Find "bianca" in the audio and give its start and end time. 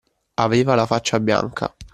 1.19-1.71